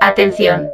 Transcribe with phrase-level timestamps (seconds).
[0.00, 0.70] Atención.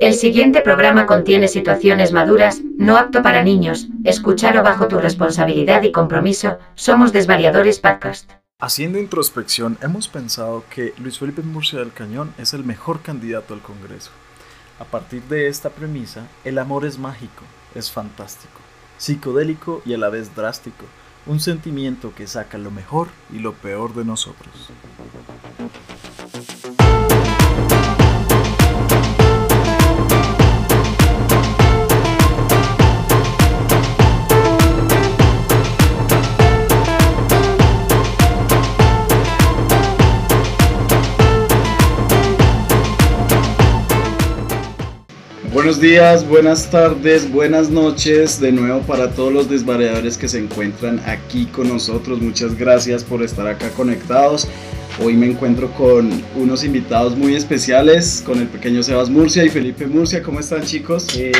[0.00, 3.88] El siguiente programa contiene situaciones maduras, no apto para niños.
[4.04, 6.58] Escúchalo bajo tu responsabilidad y compromiso.
[6.76, 8.30] Somos Desvariadores Podcast.
[8.60, 13.60] Haciendo introspección, hemos pensado que Luis Felipe Murcia del Cañón es el mejor candidato al
[13.60, 14.12] Congreso.
[14.78, 17.42] A partir de esta premisa, el amor es mágico,
[17.74, 18.60] es fantástico,
[18.98, 20.84] psicodélico y a la vez drástico,
[21.26, 24.70] un sentimiento que saca lo mejor y lo peor de nosotros.
[45.58, 51.00] Buenos días, buenas tardes, buenas noches de nuevo para todos los desvariadores que se encuentran
[51.04, 52.20] aquí con nosotros.
[52.20, 54.46] Muchas gracias por estar acá conectados.
[55.02, 59.88] Hoy me encuentro con unos invitados muy especiales, con el pequeño Sebas Murcia y Felipe
[59.88, 60.22] Murcia.
[60.22, 61.08] ¿Cómo están chicos?
[61.16, 61.32] Eh,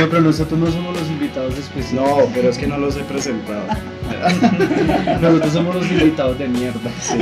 [0.00, 1.92] no, pero nosotros no somos los invitados especiales.
[1.92, 3.68] No, pero es que no los he presentado.
[5.20, 6.90] nosotros somos los invitados de mierda.
[7.00, 7.14] Sí.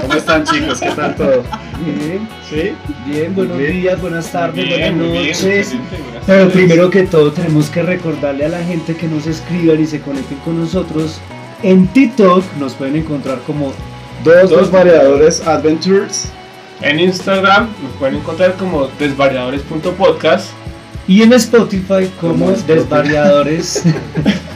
[0.00, 0.80] ¿Cómo están chicos?
[0.80, 1.42] ¿Qué tal todo?
[1.84, 2.72] Bien, ¿Sí?
[3.06, 3.72] bien, buenos Bien.
[3.72, 5.44] días, buenas tardes, Bien, buenas bien, noches.
[5.44, 6.52] excelente, buenas Pero tardes.
[6.52, 10.38] primero que todo tenemos que recordarle a la gente que nos escriban y se conecten
[10.38, 11.18] con nosotros.
[11.62, 13.72] En TikTok nos pueden encontrar como
[14.24, 16.30] Dos desvariadores Adventures.
[16.82, 20.48] En Instagram nos pueden encontrar como desvariadores.podcast.
[21.08, 22.50] y en Spotify como.
[22.50, 23.82] Desvariadores.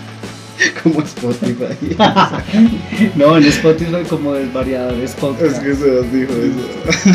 [0.83, 1.97] Como Spotify.
[3.16, 5.56] no, en Spotify como Desvariadores Podcast.
[5.56, 7.11] es que Sebas dijo eso.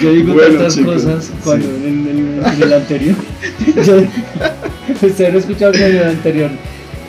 [0.02, 1.72] Yo digo Bueno, tantas chicos, cosas cuando sí.
[1.86, 3.16] en, el- en el anterior.
[5.02, 6.50] Ustedes no escucharon en el anterior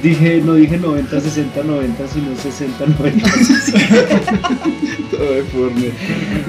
[0.02, 3.30] dije, no dije 90, 60, 90, sino 60, 90.
[5.12, 5.92] Todo deforme.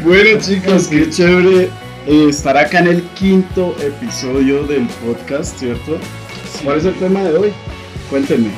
[0.04, 1.70] Bueno chicos, qué chévere
[2.06, 5.98] eh, estar acá en el quinto episodio del podcast, ¿cierto?
[6.62, 7.52] ¿Cuál es el tema de hoy?
[8.10, 8.50] Cuéntenme.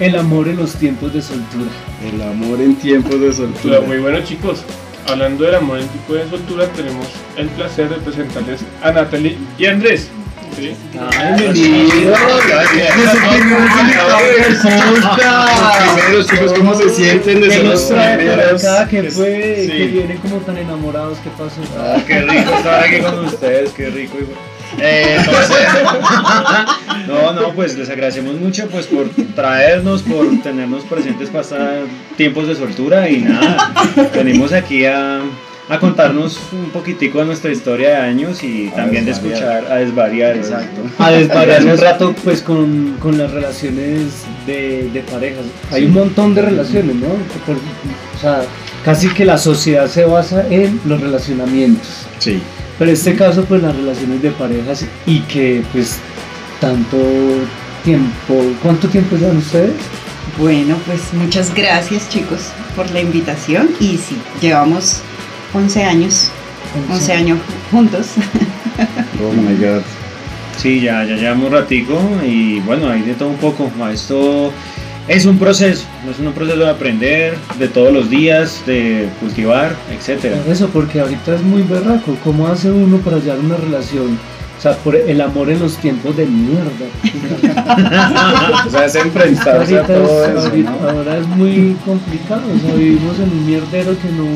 [0.00, 1.70] El amor en los tiempos de soltura.
[2.02, 3.80] El amor en tiempos de soltura.
[3.82, 4.62] Muy bueno chicos,
[5.06, 7.06] hablando del amor en tipo de soltura, tenemos
[7.36, 10.08] el placer de presentarles a Natalie y Andrés.
[10.56, 10.74] ¿Sí?
[11.36, 12.14] bienvenido.
[15.70, 18.64] Los primeros chicos, ¿cómo se sienten de ¿Qué ser nos los trae por primeros?
[18.64, 18.88] acá?
[18.88, 19.66] ¿Qué fue?
[19.66, 19.68] Sí.
[19.76, 21.60] Que vienen como tan enamorados, ¿qué pasó?
[21.78, 24.16] Ah, qué rico estar aquí con ustedes, qué rico.
[24.78, 25.56] Eh, entonces,
[27.08, 31.78] no, no, pues les agradecemos mucho pues por traernos, por tenernos presentes para estar
[32.16, 33.72] tiempos de soltura y nada,
[34.14, 35.20] venimos aquí a,
[35.68, 40.36] a contarnos un poquitico de nuestra historia de años y también de escuchar, a desvariar,
[40.36, 40.82] exacto.
[40.98, 45.44] A desvariar un rato pues con, con las relaciones de, de parejas.
[45.72, 47.08] Hay un montón de relaciones, ¿no?
[47.46, 48.42] Por- o sea,
[48.84, 52.06] casi que la sociedad se basa en los relacionamientos.
[52.18, 52.40] Sí.
[52.80, 55.98] Pero en este caso, pues las relaciones de parejas y que pues
[56.60, 56.96] tanto
[57.84, 59.74] tiempo, ¿cuánto tiempo llevan ustedes?
[60.38, 62.40] Bueno, pues muchas gracias chicos
[62.74, 65.02] por la invitación y sí, llevamos
[65.52, 66.30] 11 años,
[66.90, 67.38] 11 años
[67.70, 68.06] juntos.
[69.22, 69.82] Oh my god.
[70.56, 73.70] Sí, ya, ya llevamos ratico y bueno, hay de todo un poco.
[73.92, 74.52] Esto
[75.10, 79.74] es un proceso, es un proceso de aprender de todos los días, de cultivar.
[80.44, 82.16] Por eso, porque ahorita es muy berraco.
[82.24, 84.16] ¿Cómo hace uno para hallar una relación?
[84.56, 86.86] O sea, por el amor en los tiempos de mierda.
[88.66, 90.88] O sea, es enfrentarse a todo es, eso, ahorita- ¿no?
[90.90, 92.42] ahora es muy complicado.
[92.54, 94.26] O sea, vivimos en un mierdero que no.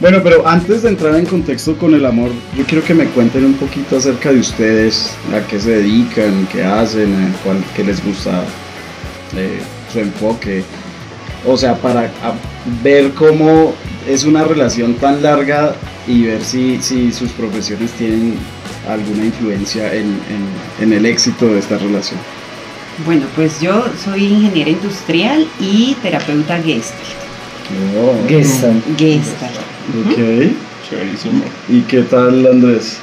[0.00, 3.44] Bueno, pero antes de entrar en contexto con el amor, yo quiero que me cuenten
[3.44, 8.42] un poquito acerca de ustedes, a qué se dedican, qué hacen, cuál, qué les gusta,
[9.36, 9.60] eh,
[9.92, 10.62] su enfoque.
[11.46, 12.10] O sea, para
[12.82, 13.74] ver cómo
[14.08, 15.74] es una relación tan larga
[16.06, 18.34] y ver si, si sus profesiones tienen
[18.88, 22.18] alguna influencia en, en- en el éxito de esta relación.
[23.06, 27.00] Bueno, pues yo soy ingeniera industrial y terapeuta Gestalt.
[27.98, 28.84] Oh, Gestalt.
[28.98, 29.56] Gestalt.
[30.06, 30.16] ok.
[30.88, 31.42] Chéverísimo.
[31.68, 32.98] ¿Y qué tal, Andrés?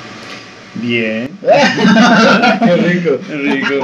[0.82, 1.30] Bien.
[1.42, 3.20] Qué rico.
[3.30, 3.76] Rico,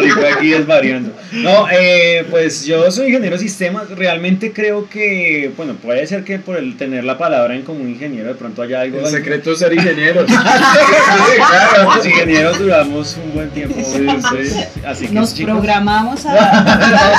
[0.00, 1.12] rico aquí desvariando.
[1.32, 3.90] No, eh, pues yo soy ingeniero de sistemas.
[3.90, 8.28] Realmente creo que, bueno, puede ser que por el tener la palabra en común ingeniero
[8.28, 9.00] de pronto haya algo.
[9.00, 10.24] El secreto es ser ingeniero.
[11.96, 13.76] Los ingenieros duramos un buen tiempo.
[13.84, 14.06] Sí,
[14.48, 14.60] sí.
[14.86, 17.14] Así que Nos chicos, programamos a...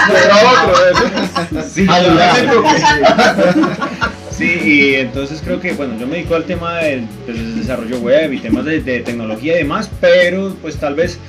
[1.72, 1.88] Sí,
[4.38, 8.00] Sí, y entonces creo que, bueno, yo me dedico al tema del, pues, del desarrollo
[8.00, 11.20] web y temas de, de tecnología y demás, pero pues tal vez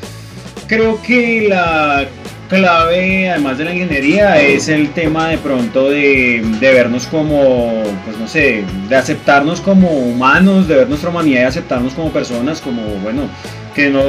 [0.66, 2.06] creo que la
[2.48, 8.18] clave, además de la ingeniería, es el tema de pronto de, de vernos como, pues
[8.18, 12.82] no sé, de aceptarnos como humanos, de ver nuestra humanidad y aceptarnos como personas, como,
[13.04, 13.28] bueno,
[13.76, 14.00] que no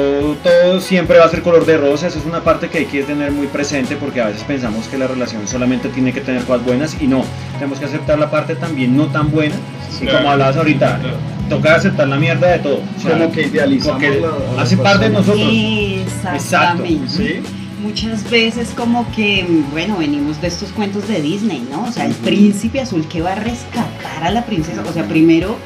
[0.42, 3.02] todo siempre va a ser color de rosa, eso es una parte que hay que
[3.02, 6.64] tener muy presente porque a veces pensamos que la relación solamente tiene que tener cosas
[6.64, 7.22] buenas y no,
[7.58, 9.54] tenemos que aceptar la parte también no tan buena,
[10.00, 10.18] y Claro.
[10.18, 11.16] como hablabas ahorita, Claro.
[11.50, 12.80] toca aceptar la mierda de todo.
[12.96, 15.52] o sea, Como que idealizamos porque la- la hace parte de nosotros.
[16.34, 17.08] Exactamente.
[17.08, 17.40] ¿Sí?
[17.82, 21.84] Muchas veces como que, bueno, venimos de estos cuentos de Disney, ¿no?
[21.84, 24.82] O sea, el príncipe azul que va a rescatar a la princesa.
[24.88, 25.56] O sea, primero,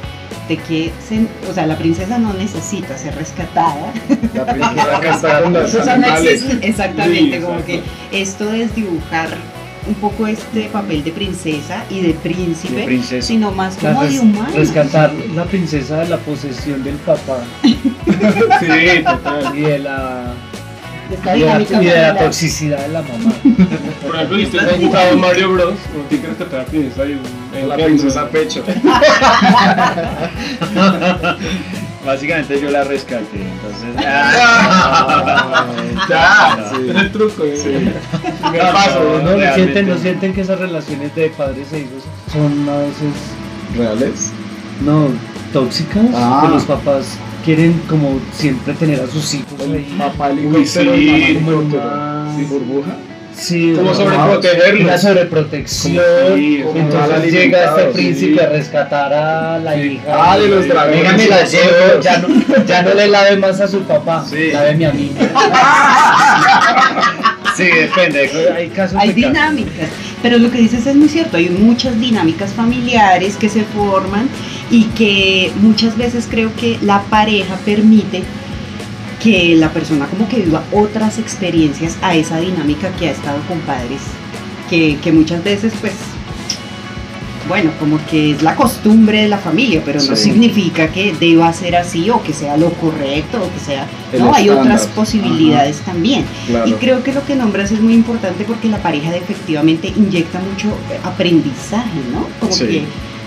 [0.48, 3.92] de que, se- o sea, la princesa no necesita ser rescatada.
[4.34, 5.80] La princesa con los no.
[6.60, 7.64] Exactamente, Sí, como exacto.
[7.66, 7.82] que
[8.22, 9.28] esto es dibujar
[9.86, 13.26] un poco este papel de princesa y de príncipe, De princesa.
[13.26, 14.48] sino más La como de humano.
[14.54, 19.58] rescatar la princesa de la posesión del papá Sí, total.
[19.58, 20.34] y de la,
[21.24, 21.36] la,
[21.82, 23.32] y de la toxicidad de la mamá.
[24.02, 27.04] Por ejemplo, si ustedes han jugado Mario Bros, no tiene que rescatar a la princesa
[27.06, 27.12] y
[27.62, 28.62] un La princesa pecho.
[32.04, 33.94] Básicamente yo la rescaté, entonces.
[36.08, 36.90] Ya, Sí.
[36.90, 37.44] es el truco.
[37.44, 37.92] ¿eh?
[38.42, 39.54] No, Pero no, ¿no realmente.
[39.54, 43.14] sienten, ¿no sienten que esas relaciones de padres e hijos son a veces
[43.76, 44.32] ¿Reales?
[44.80, 45.08] no
[45.52, 46.06] tóxicas?
[46.14, 46.42] Ah.
[46.44, 49.94] Que los papás quieren como siempre tener a sus hijos ahí.
[49.98, 52.90] Papá Uy, helicóptero, sí, mamá más- Sí, burbuja.
[53.34, 54.84] Sí, Como no, sobreprotegerlos.
[54.84, 56.04] Una sobreprotección.
[56.36, 58.40] Sí, Entonces llega este príncipe sí.
[58.44, 59.80] a rescatar a la Sí.
[59.80, 60.02] hija.
[60.32, 61.02] Ah, de los dragones.
[61.02, 62.00] Venga, me la llevo.
[62.02, 62.28] Ya no,
[62.66, 64.24] ya no le lave más a su papá.
[64.28, 64.52] Sí.
[64.52, 65.10] Láveme a mí.
[67.56, 68.50] Sí, depende.
[68.56, 69.32] Hay casos Hay de casos.
[69.32, 69.88] dinámicas,
[70.22, 74.28] pero lo que dices es muy cierto, hay muchas dinámicas familiares que se forman
[74.70, 78.22] y que muchas veces creo que la pareja permite
[79.22, 83.58] que la persona como que viva otras experiencias a esa dinámica que ha estado con
[83.60, 84.00] padres,
[84.70, 85.94] que, que muchas veces pues,
[87.48, 90.24] bueno, como que es la costumbre de la familia, pero no Sí.
[90.30, 94.34] significa que deba ser así o que sea lo correcto o que sea, El no,
[94.34, 96.24] hay otras posibilidades también.
[96.46, 96.68] Claro.
[96.68, 100.68] Y creo que lo que nombras es muy importante porque la pareja efectivamente inyecta mucho
[100.90, 102.26] eh, aprendizaje, ¿no?
[102.40, 102.66] Como Sí.
[102.66, 102.82] que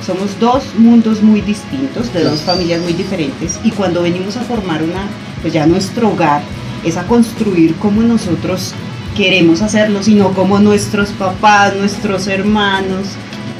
[0.06, 4.84] somos dos mundos muy distintos, de dos familias muy diferentes, y cuando venimos a formar
[4.84, 5.08] una,
[5.42, 6.42] pues ya nuestro hogar,
[6.84, 8.74] es a construir como nosotros
[9.18, 13.08] queremos hacerlo, sino como nuestros papás, nuestros hermanos,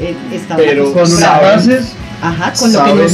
[0.02, 1.68] eh, estaban Pero Con acostumbrados.
[1.68, 1.86] bases.
[2.22, 3.12] Ajá, con lo que nos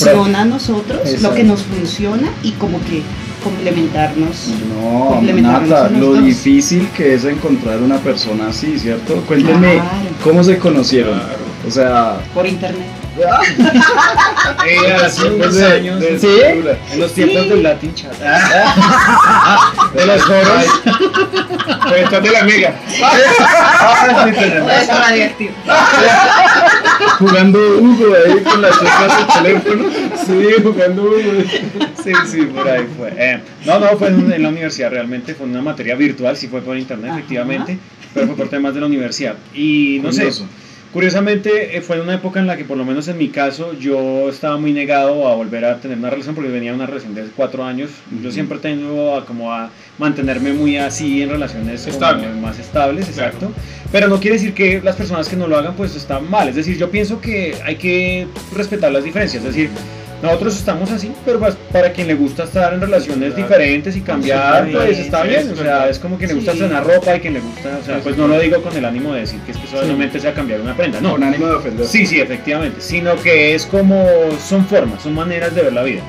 [0.00, 3.02] funciona a nosotros, lo que nos funciona y como que
[3.42, 4.48] complementarnos.
[4.82, 6.24] No, complementarnos los lo dos.
[6.24, 9.14] difícil que es encontrar una persona así, ¿cierto?
[9.26, 9.88] Cuéntenme Claro.
[10.22, 11.20] cómo se conocieron.
[11.66, 12.86] O sea, por internet.
[15.04, 16.00] Hace unos de- años.
[16.00, 16.28] de- ¿Sí?
[16.92, 18.12] En los tiempos del Latin Chat.
[19.94, 20.64] de los foros.
[21.88, 22.74] Pues estás de la amiga.
[27.18, 29.84] Jugando Hugo ahí con las teclas del teléfono.
[30.26, 31.44] Sí, jugando uno.
[32.02, 33.12] Sí, sí, por ahí fue.
[33.16, 36.60] Eh, no, no, fue en, en la universidad realmente, fue una materia virtual, sí fue
[36.62, 37.18] por internet, Ajá.
[37.18, 37.78] efectivamente,
[38.14, 39.34] pero fue por temas de la universidad.
[39.54, 40.46] Y no sé, Curioso.
[40.92, 43.74] Curiosamente, eh, fue en una época en la que, por lo menos en mi caso,
[43.78, 47.14] yo estaba muy negado a volver a tener una relación porque venía de una relación
[47.14, 47.90] de cuatro años.
[48.20, 52.26] Yo siempre tengo a, como a mantenerme muy así en relaciones Estable.
[52.40, 53.28] más estables, Claro.
[53.28, 53.52] exacto.
[53.92, 56.48] Pero no quiere decir que las personas que no lo hagan pues están mal.
[56.48, 58.26] Es decir, yo pienso que hay que
[58.56, 59.44] respetar las diferencias.
[59.44, 59.70] Es decir,
[60.22, 63.48] nosotros estamos así, pero pues, para quien le gusta estar en relaciones Claro.
[63.48, 65.40] diferentes y cambiar, Sí, pues sí, está sí, bien.
[65.40, 66.58] es O sea, es como que le gusta Sí.
[66.58, 68.20] estrenar ropa y quien le gusta, o sea, Sí, pues sí.
[68.20, 70.76] no lo digo con el ánimo de decir que es que solamente sea cambiar una
[70.76, 71.12] prenda, no.
[71.12, 71.86] Con ánimo de ofender.
[71.86, 74.06] Sí, sí, efectivamente, sino que es como,
[74.46, 76.02] son formas, son maneras de ver la vida.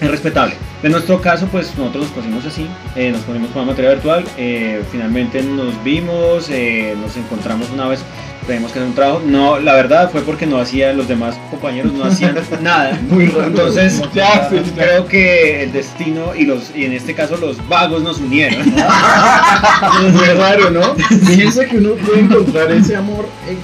[0.00, 0.54] Es respetable.
[0.82, 4.24] En nuestro caso, pues nosotros nos conocimos así, eh, nos conocimos con la materia virtual,
[4.36, 8.00] eh, finalmente nos vimos, eh, nos encontramos una vez,
[8.46, 9.22] tenemos que hacer un trabajo.
[9.24, 12.98] No, la verdad fue porque no hacía, los demás compañeros no hacían nada.
[13.08, 13.46] Muy raro.
[13.46, 18.20] Entonces, Ya, creo que el destino y los y en este caso los vagos nos
[18.20, 18.64] unieron.
[20.12, 20.94] Muy raro, ¿no?
[21.26, 23.58] Fíjense que uno puede encontrar ese amor en,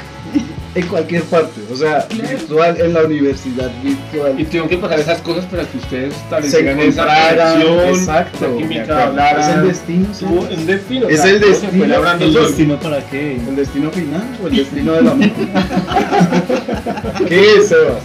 [0.74, 1.60] en cualquier parte.
[1.72, 4.38] O sea, virtual, en la universidad virtual.
[4.38, 8.56] Y tuvieron que pasar esas cosas para que ustedes Se establecieran esa encontraran, relación, exacto.
[8.56, 9.50] química, hablaran.
[9.50, 10.24] Es el destino, ¿sí?
[10.24, 11.08] Un destino.
[11.08, 12.46] Es el destino, ¿El solo.
[12.46, 13.36] destino para qué?
[13.36, 15.28] ¿El destino final o el destino del amor?
[17.28, 18.02] ¿Qué es, Sebas?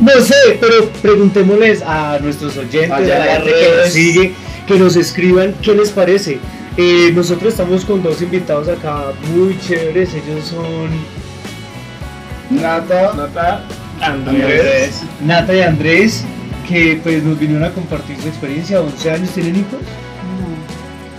[0.00, 3.88] No sé, pero preguntémosles a nuestros oyentes, Allá a la en las gente que nos
[3.90, 4.34] sigue,
[4.66, 6.38] que nos escriban qué les parece.
[6.76, 10.90] Eh, nosotros estamos con dos invitados acá muy chéveres, ellos son
[12.50, 13.12] Nata.
[13.14, 13.60] Nata,
[14.00, 14.42] Andrés.
[14.42, 15.02] Andrés.
[15.24, 16.24] Nata y Andrés,
[16.68, 19.80] que pues nos vinieron a compartir su experiencia, 11 años, ¿tienen hijos?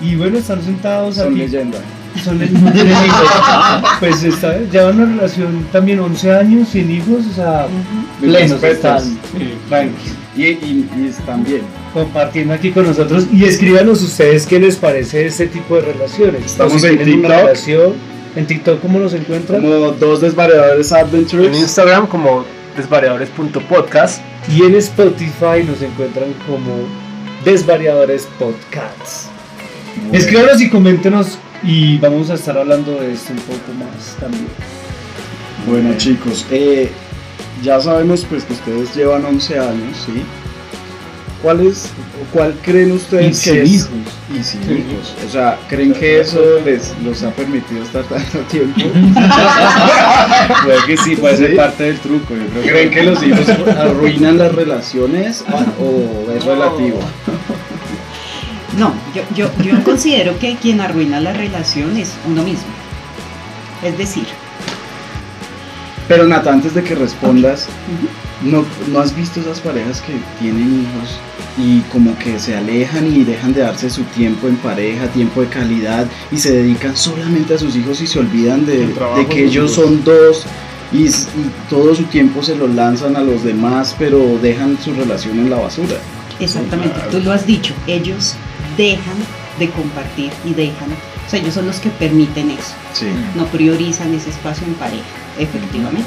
[0.01, 1.35] Y bueno, están sentados Son aquí.
[1.39, 1.79] leyenda.
[2.23, 2.59] Son hijos.
[3.99, 7.67] Pues está, llevan una relación también 11 años sin hijos, o sea,
[8.21, 9.53] plenos están Sí.
[9.69, 11.61] tranquilos, Y, y, y están bien.
[11.93, 13.25] compartiendo aquí con nosotros.
[13.33, 16.45] Y escríbanos ustedes qué les parece este tipo de relaciones.
[16.45, 17.55] Estamos en TikTok.
[18.37, 19.61] En TikTok, ¿cómo nos encuentran?
[19.61, 21.57] Como dos desvariadores En adventures.
[21.57, 24.21] Instagram como desvariadores.podcast.
[24.55, 26.87] Y en Spotify nos encuentran como
[27.43, 29.29] Desvariadores Podcasts.
[30.11, 34.47] Escríbanos y coméntenos y vamos a estar hablando de esto un poco más también.
[35.67, 36.91] Bueno chicos, eh,
[37.63, 40.23] ya sabemos pues que ustedes llevan 11 años, ¿sí?
[41.41, 43.69] ¿Cuál es, o cuál creen ustedes Y que sin es?
[43.69, 43.89] hijos.
[44.39, 45.13] Y sin hijos.
[45.25, 48.81] O sea, ¿creen que eso les los ha permitido estar tanto tiempo?
[50.63, 51.55] Puede que sí, puede ser Sí.
[51.55, 52.33] parte del truco.
[52.35, 55.43] Yo creo que ¿Creen que los hijos arruinan las relaciones
[55.79, 56.99] o, o es relativo?
[58.77, 62.67] No, yo, yo, yo considero que quien arruina la relación es uno mismo.
[63.83, 64.25] Es decir,
[66.07, 67.67] Pero Nata, antes de que respondas,
[68.43, 71.19] ¿no, ¿no has visto esas parejas que tienen hijos
[71.57, 75.47] y como que se alejan y dejan de darse su tiempo en pareja, tiempo de
[75.47, 78.93] calidad y se dedican solamente a sus hijos y se olvidan de,
[79.29, 80.45] que ellos son dos
[80.91, 81.09] y,
[81.69, 85.57] todo su tiempo se lo lanzan a los demás, pero dejan su relación en la
[85.57, 85.95] basura?
[86.39, 87.09] exactamente, Claro.
[87.11, 88.35] tú lo has dicho, ellos
[88.77, 89.17] dejan
[89.57, 93.07] de compartir y dejan, o sea, ellos son los que permiten eso, Sí.
[93.35, 95.03] no priorizan ese espacio en pareja,
[95.39, 96.03] efectivamente.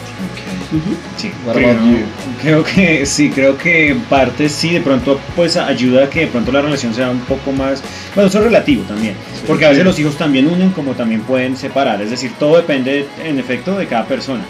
[0.73, 0.95] Ujú.
[1.17, 1.99] Sí, What creo, about you?
[2.41, 6.27] creo que sí, creo que en parte sí, de pronto pues ayuda a que de
[6.29, 7.83] pronto la relación sea un poco más,
[8.15, 9.15] bueno, eso es relativo también,
[9.47, 13.07] porque a veces los hijos también unen como también pueden separar, es decir, todo depende
[13.25, 14.45] en efecto de cada persona.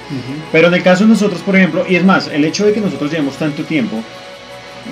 [0.53, 2.81] Pero en el caso de nosotros, por ejemplo, y es más, el hecho de que
[2.81, 4.03] nosotros llevemos tanto tiempo,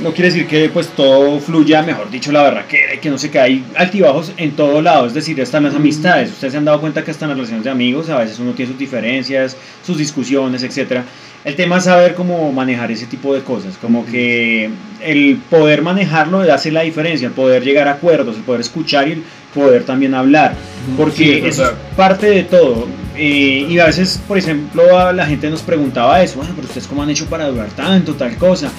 [0.03, 3.31] no quiere decir que pues todo fluya, mejor dicho, la barraquera y que no se
[3.31, 6.31] cae hay altibajos en todo lado, es decir, en las amistades.
[6.31, 8.71] Ustedes se han dado cuenta que en las relaciones de amigos a veces uno tiene
[8.71, 11.05] sus diferencias, sus discusiones, etcétera.
[11.45, 14.71] El tema es saber cómo manejar ese tipo de cosas, como que
[15.03, 19.13] el poder manejarlo hace la diferencia, el poder llegar a acuerdos, el poder escuchar y
[19.13, 19.23] el
[19.55, 20.55] poder también hablar,
[20.97, 22.87] porque Sí, es eso es parte de todo.
[23.17, 27.03] Eh, y a veces, por ejemplo, la gente nos preguntaba eso, bueno, pero ustedes cómo
[27.03, 28.71] han hecho para durar tanto, tal cosa.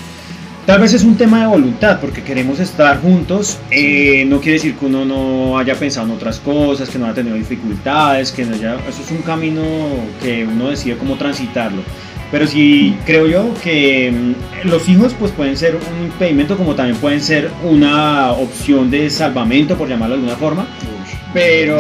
[0.70, 3.58] Tal vez es un tema de voluntad, porque queremos estar juntos.
[3.72, 7.16] eh, no quiere decir que uno no haya pensado en otras cosas, que no haya
[7.16, 8.76] tenido dificultades, que no haya.
[8.88, 9.64] Eso es un camino
[10.22, 11.82] que uno decide cómo transitarlo.
[12.30, 16.98] Pero sí creo yo que mm, los hijos pues pueden ser un impedimento, como también
[16.98, 20.68] pueden ser una opción de salvamento, por llamarlo de alguna forma.
[21.34, 21.80] Pero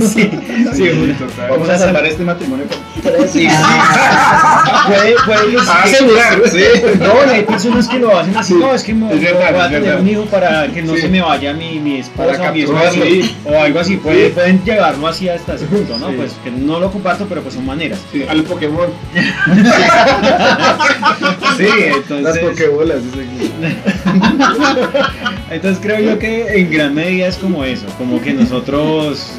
[0.00, 0.30] sí,
[0.74, 1.50] sí, total.
[1.50, 2.82] Vamos a salvar este matrimonio con
[3.28, 3.48] Sí, sí.
[4.86, 6.64] puede, puede asegurar, sí.
[7.00, 9.64] No, hay personas que lo hacen así, no, es que me, Es verdad, voy a
[9.68, 10.00] tener verdad.
[10.00, 11.00] un hijo para que no Sí.
[11.02, 14.62] se me vaya mi, mi esposa Para o mi sí, o algo así, puede- pueden
[14.62, 16.08] llevarlo así hasta ese punto, ¿no?
[16.10, 17.98] Pues que no lo comparto, pero pues son maneras.
[18.12, 18.88] Sí, a los Pokémon.
[21.56, 22.98] Sí, las entonces, pokebolas.
[23.04, 23.26] dice
[25.50, 28.81] entonces creo yo que en gran medida es como eso, como que nosotros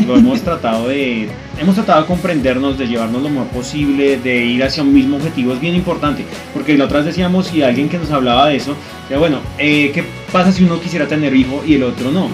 [0.07, 1.27] lo hemos tratado de,
[1.59, 5.53] hemos tratado de comprendernos, de llevarnos lo mejor posible, de ir hacia un mismo objetivo,
[5.53, 6.23] es bien importante,
[6.53, 9.91] porque la otra vez decíamos y alguien que nos hablaba de eso, decía, bueno, eh,
[9.93, 12.29] ¿qué pasa si uno quisiera tener hijo y el otro no?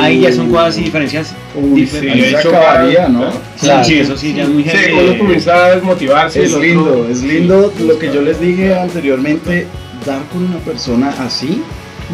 [0.00, 3.30] Ahí ya son cosas y diferencias Uy, sí, hecho acabaría, ¿no?
[3.60, 3.84] Claro.
[3.84, 6.42] Sí, eso sí, ya es muy Sí, uno comienza a desmotivarse.
[6.42, 9.66] Es otro- lindo, es lindo lo que yo les dije anteriormente,
[10.04, 11.62] dar con una persona así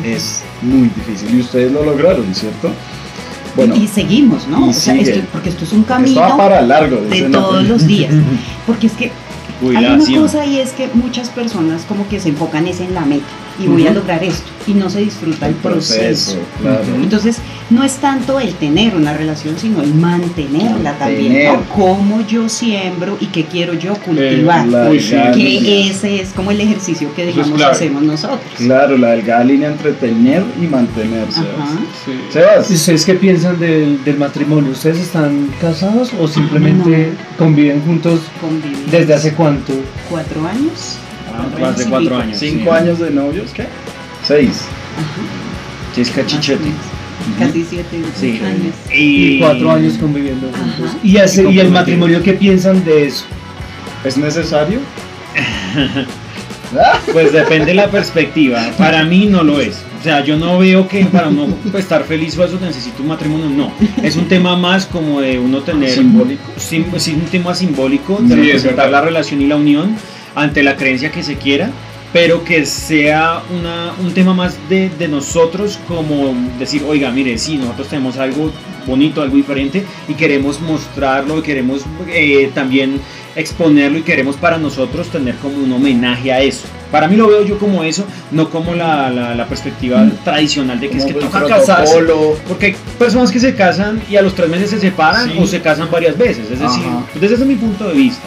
[0.05, 2.71] es muy difícil y ustedes lo lograron, ¿cierto?
[3.55, 4.67] Bueno, y seguimos, ¿no?
[4.67, 8.13] y O sea, esto- porque esto es un camino para largo, de todos los días.
[8.67, 9.13] Porque es que
[9.77, 13.03] hay una cosa y es que muchas personas como que se enfocan es en la
[13.05, 13.25] meta
[13.59, 14.01] y voy a Ujú.
[14.01, 16.39] lograr esto y no se disfruta el, proceso.
[16.61, 16.83] claro.
[17.03, 17.39] Entonces,
[17.71, 21.53] no es tanto el tener una relación, sino el mantenerla también, Mantener.
[21.55, 21.65] ¿no?
[21.75, 24.67] Cómo yo siembro y qué quiero yo cultivar.
[25.35, 27.73] Que ese es como el ejercicio que digamos clave.
[27.73, 28.41] hacemos nosotros.
[28.57, 31.41] Claro, la delgada línea entre tener y mantenerse.
[31.41, 31.79] Ajá.
[32.05, 32.13] Sí.
[32.31, 34.71] Sebas, ¿Y ¿Ustedes qué piensan del, del matrimonio?
[34.73, 38.87] ¿Ustedes están casados o simplemente conviven juntos Convivir.
[38.91, 39.73] desde hace cuánto?
[40.09, 40.99] cuatro años.
[41.61, 42.39] Más de cuatro años.
[42.39, 42.77] cinco sí.
[42.83, 43.67] años de novios, ¿qué?
[44.25, 44.63] Seis.
[44.97, 45.07] Ajá.
[45.95, 46.71] Sí, es cachichete.
[47.39, 48.41] Casi siete Sí.
[48.45, 48.75] años.
[48.93, 50.91] Y cuatro años conviviendo juntos.
[50.91, 50.99] Ajá.
[51.03, 53.25] ¿Y, hace- Y ¿Y el matrimonio qué piensan de eso?
[54.05, 54.81] ¿Es necesario?
[57.13, 58.63] Pues depende de la perspectiva.
[58.79, 59.83] Para mí no lo es.
[60.01, 63.09] O sea, yo no veo que para uno pues, estar feliz o eso necesita un
[63.09, 63.51] matrimonio.
[63.51, 63.73] No.
[64.03, 65.91] Es un tema más como de uno tener.
[65.91, 66.43] Simbólico.
[66.57, 69.95] Sim- sí, un tema simbólico Sí, de es representar la relación y la unión
[70.35, 71.71] ante la creencia que se quiera.
[72.13, 77.57] pero que sea una, un tema más de, de nosotros, como decir, oiga, mire, sí,
[77.57, 78.51] nosotros tenemos algo
[78.87, 83.01] bonito, algo diferente y queremos mostrarlo y queremos eh, también
[83.35, 86.65] exponerlo y queremos para nosotros tener como un homenaje a eso.
[86.91, 90.91] Para mí lo veo yo como eso, no como la, la- la perspectiva tradicional de
[90.91, 91.95] que es que Como toca casarse.
[92.47, 95.39] Porque hay personas que se casan y a los tres meses se separan Sí.
[95.41, 96.45] o se casan varias veces.
[96.51, 97.05] Es decir, Ajá.
[97.19, 98.23] desde mi punto de vista.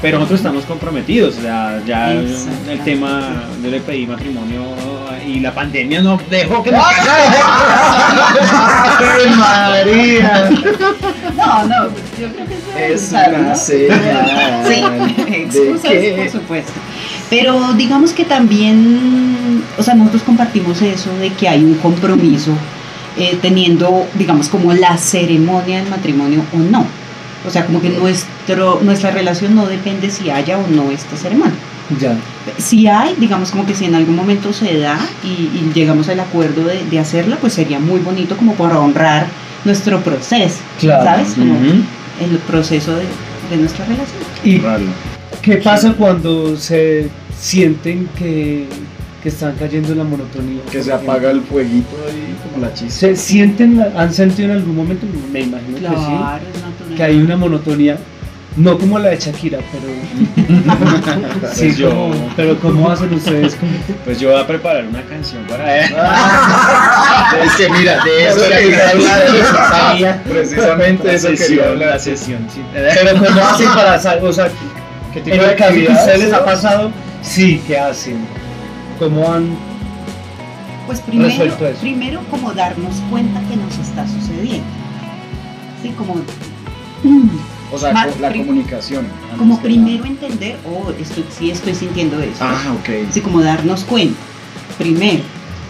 [0.00, 2.36] Pero nosotros estamos comprometidos, o sea, ya el,
[2.84, 4.62] tema de le pedí matrimonio
[5.26, 6.78] y la pandemia no dejó que me
[9.00, 10.50] ¡Ay, María!
[11.36, 11.88] No, no,
[12.18, 16.72] yo creo que eso Es ¿sabes, una señal Sí, de excusas, que- por supuesto.
[17.28, 22.52] Pero digamos que también, o sea, nosotros compartimos eso de que hay un compromiso
[23.18, 26.86] eh, teniendo, digamos, como la ceremonia del matrimonio o no.
[27.46, 31.54] O sea, como que nuestro, nuestra relación no depende si haya o no esta ceremonia.
[32.00, 32.16] Ya.
[32.58, 36.20] Si hay, digamos como que si en algún momento se da y, y llegamos al
[36.20, 39.26] acuerdo de, de hacerla, pues sería muy bonito como para honrar
[39.64, 41.04] nuestro proceso, Claro.
[41.04, 41.34] ¿sabes?
[41.34, 43.04] Como el proceso de,
[43.50, 44.18] de nuestra relación.
[44.44, 44.60] ¿Y
[45.40, 48.66] qué pasa cuando se sienten que,
[49.22, 50.60] que están cayendo en la monotonía?
[50.70, 52.90] Que se apaga el fueguito ahí como la chispa.
[53.00, 56.12] ¿Se sienten, la- han sentido en algún momento, me imagino que sí.
[56.98, 57.96] Que hay una monotonía,
[58.56, 59.86] no como la de Shakira, pero
[61.54, 63.54] sí, Pues yo- como- pero ¿cómo hacen ustedes?
[63.54, 63.70] Como-
[64.04, 65.94] Pues yo voy a preparar una canción para él.
[67.44, 70.22] Es que mira, de eso quería hablar.
[70.28, 71.88] Precisamente La eso quería sesión, hablar.
[71.90, 72.60] la sesión, sí.
[72.72, 74.24] Pero ¿cómo hacen para saber?
[74.24, 74.48] O sea,
[75.14, 75.42] ¿Qué tipo de
[75.88, 76.90] a ustedes les ha pasado,
[77.22, 78.18] sí, ¿qué hacen?
[78.98, 79.56] ¿Cómo han
[80.86, 84.66] Pues primero, primero como darnos cuenta que nos está sucediendo.
[85.82, 86.16] Sí, como,
[87.70, 89.06] O sea, la comunicación.
[89.36, 92.38] como primero entender, oh, estoy, sí estoy sintiendo eso.
[92.40, 93.10] Ah, ok.
[93.12, 94.16] Sí, como darnos cuenta.
[94.78, 95.22] Primero,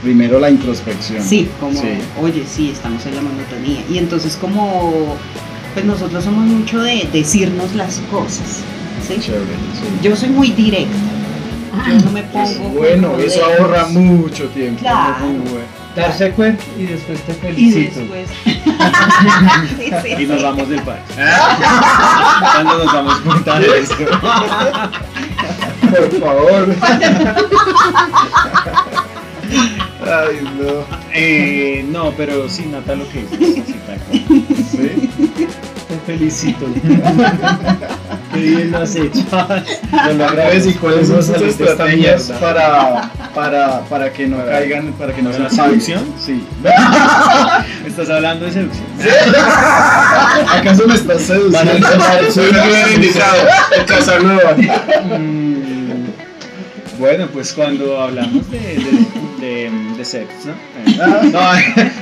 [0.03, 1.23] Primero la introspección.
[1.23, 1.89] sí, como, Sí.
[2.23, 3.81] oye, sí, estamos en la monotonía.
[3.91, 5.17] Y entonces como,
[5.75, 8.61] pues nosotros somos mucho de decirnos las cosas.
[9.07, 9.15] ¿sí?
[9.21, 9.43] Chévere.
[9.45, 9.99] sí.
[10.09, 10.95] Yo soy muy directa.
[11.89, 12.69] Yo no me pongo.
[12.71, 14.81] Bueno, eso ahorra mucho tiempo.
[14.81, 15.27] Claro.
[15.99, 18.01] Darse cuenta y después te Y felicito?
[18.01, 18.29] después.
[19.79, 21.01] Sí, sí, Y nos vamos del país.
[22.53, 23.97] Cuando nos damos cuenta de esto.
[25.81, 26.75] Por favor.
[30.05, 30.85] Ay, no.
[31.13, 33.65] Eh, no, pero sí, Nata, lo que dices.
[35.89, 36.67] Te felicito.
[38.33, 39.25] Qué bien lo has hecho.
[39.31, 40.71] Yo lo agradezco.
[40.71, 45.31] ¿Y cuáles son ¿Cómo sus estrategias para, para, para que no caigan, para que no
[45.31, 46.05] ¿Para se seducción?
[46.19, 46.45] Sí.
[47.87, 48.87] ¿Estás hablando de seducción?
[50.57, 51.87] ¿Acaso me estás seduciendo?
[52.33, 53.37] Soy un gran invitado
[53.79, 54.57] en Casanova.
[55.17, 60.53] Mm, Bueno, pues cuando hablamos de, de, de, de sexo, ¿no?
[60.93, 61.31] Eh,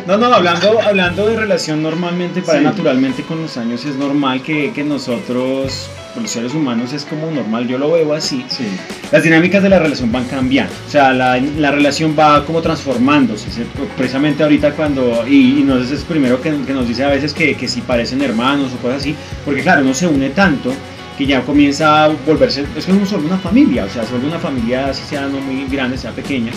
[0.07, 2.65] No, no, no, hablando, hablando de relación normalmente, para Sí.
[2.65, 5.91] naturalmente con los años es normal que, que nosotros,
[6.23, 8.45] los seres humanos, es como normal, yo lo veo así.
[8.49, 8.65] Sí.
[9.13, 13.51] Las dinámicas de la relación van cambiando, o sea, la, la relación va como transformándose,
[13.51, 13.63] ¿sí?
[13.97, 17.55] precisamente ahorita cuando, y, y nos es primero que, que nos dice a veces que,
[17.57, 20.73] que si parecen hermanos o cosas así, porque claro, uno se une tanto
[21.17, 24.29] que ya comienza a volverse, es que uno vuelve una familia, o sea, se vuelve
[24.29, 26.53] una familia, así sea no muy grande, sea pequeña,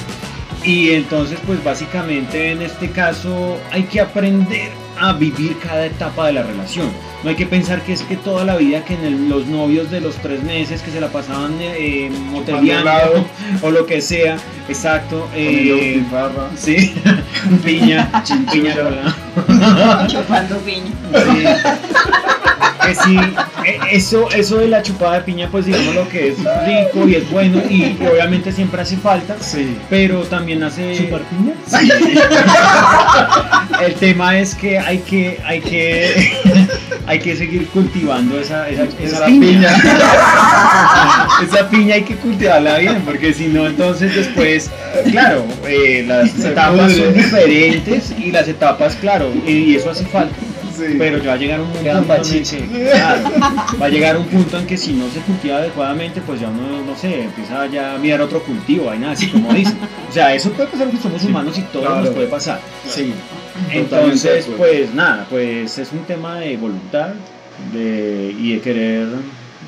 [0.63, 6.33] y entonces pues básicamente en este caso hay que aprender a vivir cada etapa de
[6.33, 6.89] la relación.
[7.23, 9.91] No hay que pensar que es que toda la vida que en el- los novios
[9.91, 12.09] de los tres meses que se la pasaban eh,
[13.62, 14.38] o lo que sea,
[14.69, 15.27] exacto.
[15.35, 16.01] Eh,
[16.55, 16.93] sí,
[17.65, 18.09] piña,
[18.51, 18.75] piña.
[20.07, 20.91] Chupando piña.
[21.13, 21.45] Sí.
[22.89, 23.17] Que sí,
[23.65, 27.15] eh, eso, eso de la chupada de piña, pues digamos lo que es rico y
[27.15, 29.78] es bueno y, y obviamente siempre hace falta, Sí.
[29.91, 30.95] pero también hace...
[30.97, 31.54] ¿Chupar piña?
[31.67, 31.91] Sí.
[33.86, 36.32] El tema es que hay que, hay que,
[37.06, 39.69] hay que seguir cultivando esa, esa, piña.
[39.69, 39.78] piña.
[41.43, 44.69] esa piña hay que cultivarla bien, porque si no, entonces después,
[45.12, 50.36] claro, eh, las etapas son diferentes y las etapas, claro, y eso hace falta.
[50.79, 50.95] Sí.
[50.97, 53.23] Pero ya va a llegar un punto en que, claro,
[53.81, 56.83] va a llegar un punto en que si no se cultiva adecuadamente, pues ya uno,
[56.85, 59.77] no sé, empieza ya a mirar otro cultivo, vaina así como dicen.
[60.09, 62.01] O sea, eso puede pasar porque somos humanos y todo claro.
[62.01, 62.61] nos puede pasar.
[62.87, 63.13] Sí.
[63.71, 67.09] Entonces, Totalmente pues nada, pues es un tema de voluntad
[67.73, 69.07] de, y de querer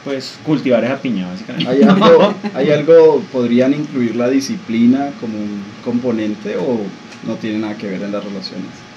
[0.04, 1.70] pues cultivar esa piña básicamente.
[1.70, 6.80] ¿Hay algo, ¿Hay algo, podrían incluir la disciplina como un componente o
[7.28, 8.91] no tiene nada que ver en las relaciones?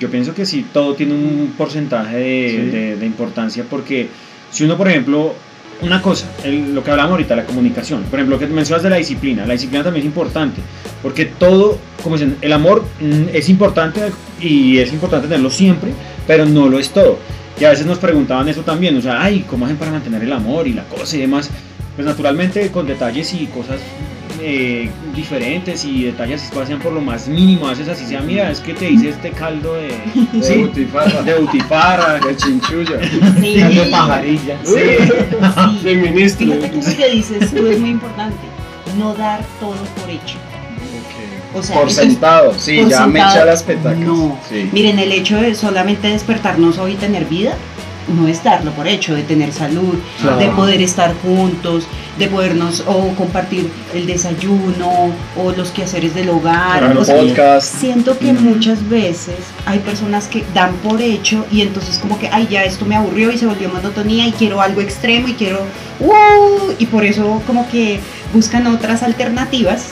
[0.00, 2.70] Yo pienso que sí, todo tiene un porcentaje de, Sí.
[2.70, 4.08] de- de importancia porque
[4.50, 5.34] si uno, por ejemplo,
[5.82, 8.02] una cosa, el- lo que hablamos ahorita, la comunicación.
[8.04, 9.44] Por ejemplo, lo que mencionas de la disciplina.
[9.46, 10.60] La disciplina también es importante,
[11.02, 14.00] porque todo, como dicen, el amor mm, es importante
[14.40, 15.90] y es importante tenerlo siempre,
[16.26, 17.18] pero no lo es todo.
[17.60, 20.32] Y a veces nos preguntaban eso también, o sea, ay, ¿cómo hacen para mantener el
[20.32, 21.50] amor y la cosa y demás?
[21.94, 23.80] Pues naturalmente con detalles y cosas
[24.46, 27.66] eh, diferentes y detalles que hacen por lo más mínimo.
[27.66, 29.88] A veces así sea, mira, es que te hice este caldo de,
[30.32, 32.20] De sí, butifarra, de butifarra.
[32.20, 32.98] de chinchulla.
[33.40, 34.58] Sí, Dando pajarilla.
[34.64, 34.74] Sí.
[34.74, 35.78] sí.
[35.82, 36.46] Feministro.
[36.46, 38.36] Fíjate que lo que dices tú es muy importante.
[38.98, 40.36] No dar todo por hecho.
[41.54, 43.96] O sea, Por sentado, sí, por ya me echa las petacas.
[43.98, 44.38] No.
[44.48, 44.68] Sí.
[44.72, 47.56] Miren, el hecho de solamente despertarnos hoy y tener vida,
[48.08, 50.38] no es darlo por hecho, de tener salud, Claro.
[50.38, 51.86] de poder estar juntos,
[52.18, 56.80] de podernos o compartir el desayuno o los quehaceres del hogar.
[56.80, 57.74] Para o los sea, podcast.
[57.80, 59.36] Siento que muchas veces
[59.66, 63.32] hay personas que dan por hecho y entonces como que, ay, ya esto me aburrió
[63.32, 65.60] y se volvió monotonía y quiero algo extremo y quiero,
[66.78, 68.00] y por eso como que
[68.32, 69.88] buscan otras alternativas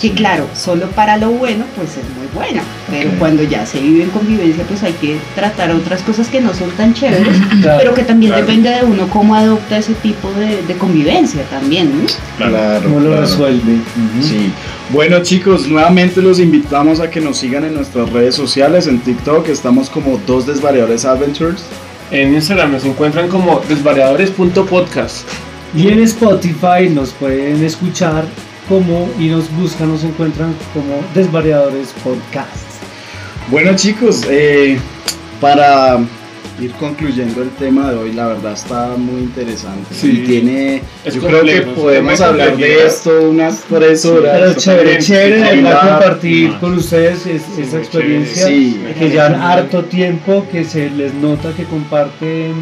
[0.00, 4.02] que claro, solo para lo bueno pues es muy bueno, pero cuando ya se vive
[4.04, 7.78] en convivencia pues hay que tratar otras cosas que no son tan chéveres, Claro.
[7.80, 8.46] pero que también Claro.
[8.46, 11.90] depende de uno cómo adopta ese tipo de, de convivencia también.
[11.96, 12.06] ¿no?
[12.48, 13.20] Claro, ¿Cómo lo claro.
[13.22, 13.76] resuelve?
[14.20, 14.50] Sí.
[14.90, 19.48] Bueno chicos, nuevamente los invitamos a que nos sigan en nuestras redes sociales, en TikTok
[19.48, 21.62] estamos como dos desvariadores adventures.
[22.10, 25.26] En Instagram nos encuentran como desvariadores.podcast.
[25.76, 28.24] Y en Spotify nos pueden escuchar
[28.68, 32.64] como y nos buscan, nos encuentran como Desvariadores Podcast.
[33.50, 34.78] Bueno chicos, eh,
[35.40, 35.98] para
[36.60, 39.92] ir concluyendo el tema de hoy, la verdad está muy interesante.
[39.92, 40.22] Sí.
[40.22, 44.38] Y tiene, Es yo creo que podemos hablar de esto unas tres horas.
[44.40, 48.80] Pero chévere, chévere Hablar compartir con ustedes es- Sí, esa experiencia sí.
[48.98, 52.54] que llevan harto tiempo, que se les nota que comparten,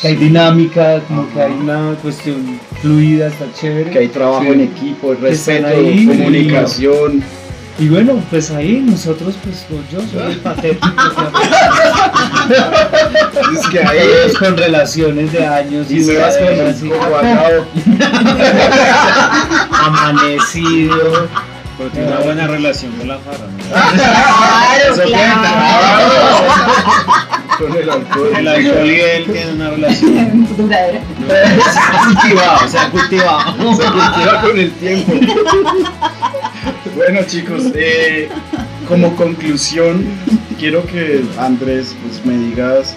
[0.00, 3.90] que hay dinámica, como que hay una cuestión fluida, está chévere.
[3.90, 4.48] Que hay trabajo Sí.
[4.48, 6.06] en equipo, respeto, ahí.
[6.06, 7.22] comunicación.
[7.78, 10.88] Y bueno, pues ahí nosotros, pues yo soy el patético.
[13.52, 16.48] Es que ahí Todos con relaciones de años y se vas con
[19.72, 21.28] amanecido.
[21.78, 23.46] Pero tiene una buena relación con la farra.
[23.46, 23.58] ¿no?
[23.94, 25.48] Claro, Eso claro.
[27.58, 28.30] Con el alcohol.
[28.36, 31.00] El alcohol y él tienen una relación Duradera.
[32.04, 33.56] cultivada, o sea, cultivada.
[33.56, 35.12] Se cultiva con el tiempo.
[36.94, 38.28] Bueno chicos, eh,
[38.86, 40.04] como conclusión,
[40.58, 42.94] quiero que Andrés pues, me digas,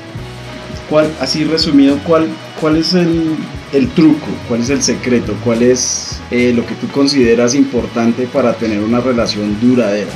[0.89, 2.27] cuál, así resumido, cuál,
[2.59, 3.35] cuál es el,
[3.75, 8.53] el truco, cuál es el secreto, cuál es eh, lo que tú consideras importante para
[8.53, 10.11] tener una relación duradera.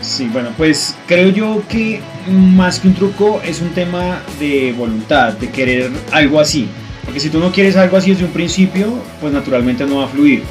[0.00, 5.32] Sí, bueno, pues creo yo que más que un truco es un tema de voluntad,
[5.34, 6.68] de querer algo así.
[7.04, 10.08] Porque si tú no quieres algo así desde un principio, pues naturalmente no va a
[10.08, 10.42] fluir.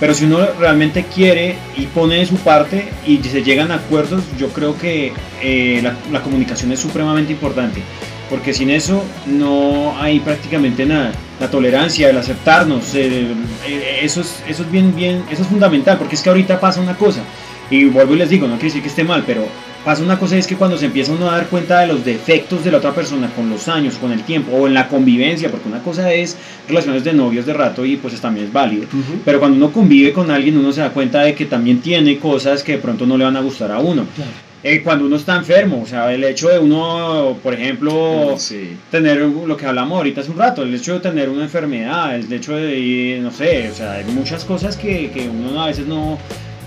[0.00, 4.24] Pero si uno realmente quiere y pone de su parte y se llegan a acuerdos,
[4.38, 7.82] yo creo que eh, la, la comunicación es supremamente importante.
[8.28, 11.12] Porque sin eso no hay prácticamente nada.
[11.42, 13.26] La tolerancia, el aceptarnos, eh,
[13.66, 15.98] eh, eso, es, eso es bien, bien, eso es fundamental.
[15.98, 17.18] Porque es que ahorita pasa una cosa.
[17.68, 19.44] Y vuelvo y les digo, no quiere decir que esté mal, pero
[19.84, 22.62] pasa una cosa es que cuando se empieza uno a dar cuenta de los defectos
[22.62, 25.68] de la otra persona con los años, con el tiempo o en la convivencia, porque
[25.68, 26.36] una cosa es
[26.68, 28.86] relaciones de novios de rato y pues también es válido,
[29.24, 32.62] pero cuando uno convive con alguien uno se da cuenta de que también tiene cosas
[32.62, 34.06] que de pronto no le van a gustar a uno.
[34.14, 34.51] Claro.
[34.64, 38.76] Eh, cuando uno está enfermo, o sea, el hecho de uno, por ejemplo, Sí.
[38.92, 42.32] tener lo que hablamos ahorita hace un rato, el hecho de tener una enfermedad, el
[42.32, 46.16] hecho de, no sé, o sea, hay muchas cosas que, que uno a veces no,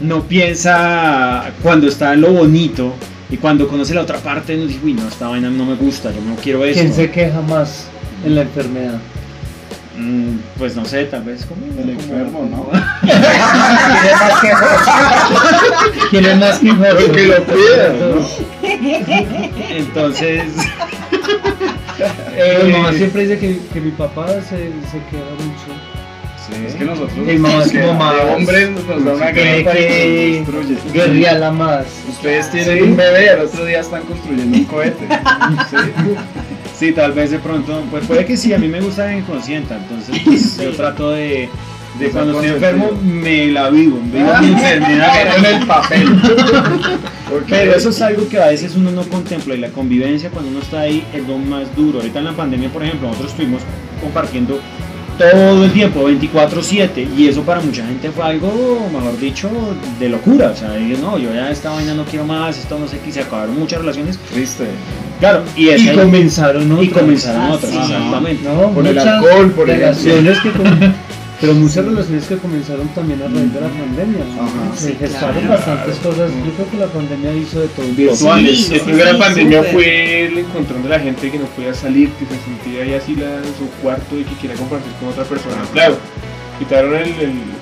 [0.02, 2.94] no piensa cuando está en lo bonito
[3.30, 6.12] y cuando conoce la otra parte, uno dice, uy, no, esta vaina no me gusta,
[6.12, 6.80] yo no quiero eso.
[6.80, 7.88] ¿Quién se queja más
[8.26, 9.00] en la enfermedad?
[9.98, 12.70] Mm, pues no sé, tal vez como El enfermo, ¿no?
[16.10, 16.92] ¿Quién es más quejoso?
[17.00, 18.16] Porque lo cuidan, ¿no?
[19.70, 20.44] Entonces,
[22.66, 24.58] Mi mamá eh, siempre dice que, que mi papá se,
[24.92, 25.72] se queda mucho.
[26.68, 27.90] Es que nosotros, Mi mamá que de
[28.36, 30.78] hombres nos da una y que destruye.
[30.94, 31.86] guerrearla más.
[32.08, 35.08] Ustedes tienen un bebé, al otro día están construyendo un cohete.
[35.72, 35.78] Sí.
[36.78, 39.24] Sí, tal vez de pronto, pues puede que sí, a mí me gusta que me
[39.24, 41.50] consienta, entonces pues, yo trato de,
[42.00, 45.38] de cuando estoy enfermo me la vivo, vivo mi enfermedad.
[45.38, 46.08] en el papel.
[47.50, 50.60] Pero eso es algo que a veces uno no contempla y la convivencia cuando uno
[50.60, 52.00] está ahí es lo más duro.
[52.00, 53.62] Ahorita en la pandemia, por ejemplo, nosotros estuvimos
[54.02, 54.60] compartiendo
[55.18, 59.50] todo el tiempo, 24/7, y eso para mucha gente fue algo, mejor dicho,
[60.00, 60.52] de locura.
[60.52, 63.12] O sea, dije, no, yo ya esta vaina no quiero más, esto no sé qué,
[63.12, 64.66] se acabaron muchas relaciones Triste.
[65.20, 66.86] Claro, y, comenzaron otras.
[66.86, 67.78] y comenzaron Ah, otras, sí.
[67.78, 68.44] exactamente.
[68.44, 68.74] ¿no?
[68.74, 69.88] Con el alcohol, por ejemplo.
[70.04, 70.50] relaciones que
[71.42, 74.24] pero muchas relaciones que comenzaron también a raíz de la pandemia.
[74.40, 74.76] Ajá.
[74.76, 75.50] Se Sí, gestaron claro.
[75.50, 76.32] bastantes cosas.
[76.46, 77.86] Yo creo que la pandemia hizo de todo.
[77.96, 78.66] virtuales.
[78.66, 82.10] Sí, el primera sí, pandemia fue el encontrón de la gente que no podía salir,
[82.12, 85.24] que se sentía ahí así la, en su cuarto y que quería compartir con otra
[85.26, 85.58] persona.
[85.74, 85.98] Claro,
[86.60, 87.55] quitaron el, el-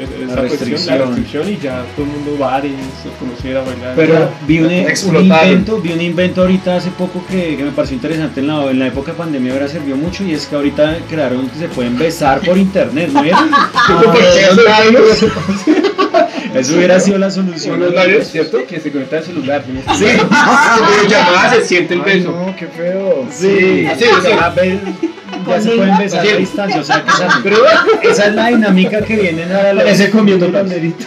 [0.00, 0.98] esa, La cuestión, restricción.
[0.98, 2.72] la restricción y ya todo el mundo bares,
[3.18, 3.94] conociera, bailar.
[3.96, 8.40] Pero vi un, invento, vi un invento ahorita hace poco que, que me pareció interesante
[8.40, 11.48] en la, en la época de pandemia, ahora sirvió mucho y es que ahorita crearon
[11.48, 13.50] que se pueden besar por internet, ¿no vieron?
[16.54, 17.76] Eso hubiera sido la solución.
[17.80, 18.58] unos labios, ¿cierto?
[18.66, 19.62] Que se conecta al celular.
[19.96, 20.06] Sí.
[21.08, 22.30] llamada se siente el beso.
[22.32, 23.26] no, qué feo.
[23.30, 23.86] Sí,
[25.46, 27.56] ya se pueden besar a distancia, o sea que esa, pero
[28.02, 31.06] esa es la dinámica que vienen ahora los Ese comiendo panderitos.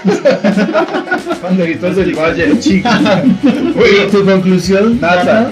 [1.41, 3.23] Panderitos del Valle, chica.
[3.43, 4.99] ¿Y tu conclusión?
[5.01, 5.51] Nata,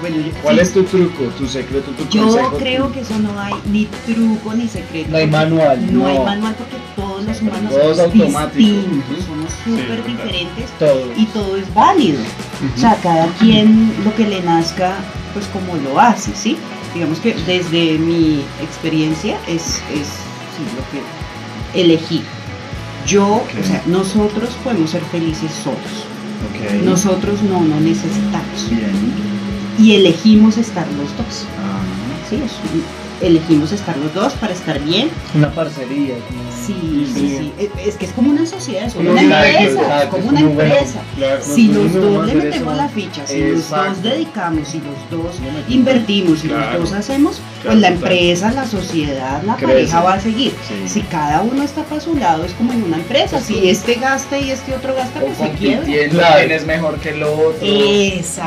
[0.00, 2.56] Bueno, ¿cuál sí, es tu truco, tu secreto, tu Yo consejo?
[2.58, 5.08] creo que eso no hay ni truco ni secreto.
[5.10, 6.06] No hay manual, No, no.
[6.06, 6.76] hay manual porque
[7.16, 11.12] todos los humanos Todo es somos distintos, somos súper diferentes Todo.
[11.16, 12.20] y todo es válido.
[12.74, 14.94] O sea, cada quien lo que le nazca,
[15.32, 16.56] pues como lo hace, ¿sí?
[16.94, 20.08] Digamos que desde mi experiencia es, es
[20.56, 22.22] sí, lo que elegí.
[23.06, 25.78] Yo, o sea, nosotros podemos ser felices solos.
[26.50, 26.82] Ok.
[26.84, 28.68] Nosotros no, no necesitamos.
[28.70, 29.26] Bien.
[29.78, 31.44] Y elegimos estar los dos.
[31.58, 31.80] Ah,
[32.28, 32.82] Sí, es un-
[33.24, 35.10] elegimos estar los dos para estar bien.
[35.34, 36.14] Una parcería.
[36.66, 37.70] Sí, sí, sí.
[37.84, 41.00] Es, que es como una sociedad, es como una empresa, como una empresa.
[41.16, 41.40] Claro.
[41.42, 42.82] Si los dos le metemos eso.
[42.82, 45.36] la ficha, si los dos dedicamos, si los dos
[45.68, 46.80] invertimos, si Claro.
[46.80, 49.72] los dos hacemos, Claro, pues la empresa, la sociedad, la Crece.
[49.72, 50.52] pareja va a seguir.
[50.66, 50.88] sí.
[50.88, 53.40] Si cada uno está para su lado, es como en una empresa.
[53.40, 56.42] Si este gasta y este otro gasta, pues se quiebra.
[56.42, 57.54] es mejor que el otro.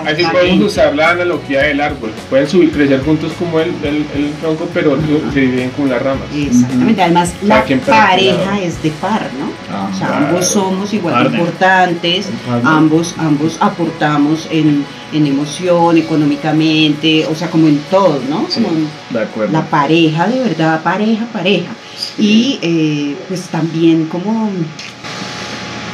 [0.05, 2.11] Así podemos usar la analogía del árbol.
[2.29, 4.97] Pueden subir, crecer juntos como el, el, el tronco, pero
[5.33, 6.23] se dividen con las ramas.
[6.35, 7.63] Exactamente, además la
[8.09, 9.49] Pareja es de par, ¿no?
[9.75, 10.27] Ah, O sea, claro.
[10.27, 11.39] ambos somos igual de Partner.
[11.41, 12.27] importantes,
[12.63, 18.45] ambos, ambos aportamos en, en emoción, económicamente, o sea, como en todo, ¿no?
[18.49, 18.61] Sí.
[18.61, 19.53] Como en de acuerdo.
[19.53, 21.71] la pareja, de verdad, pareja, pareja.
[22.17, 24.49] Y eh, pues también como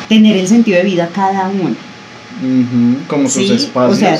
[0.08, 1.76] tener el sentido de vida cada uno.
[3.08, 3.96] Como sus Sí, espacios.
[3.96, 4.18] O sea,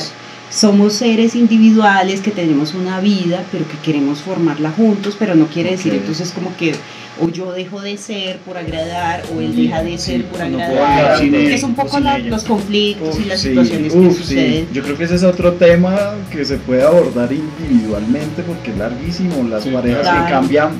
[0.50, 5.72] somos seres individuales que tenemos una vida, pero que queremos formarla juntos, pero no quiere
[5.72, 6.74] decir entonces como que
[7.20, 10.58] o yo dejo de ser por agradar o él deja de sí, ser por no
[10.62, 11.22] agradar.
[11.24, 14.22] es un poco la- los conflictos y las Sí, situaciones que uf, sí.
[14.22, 14.68] suceden.
[14.72, 15.96] Yo creo que ese es otro tema
[16.30, 19.46] que se puede abordar individualmente porque es larguísimo.
[19.48, 20.24] Las Sí, parejas claro.
[20.26, 20.70] que cambian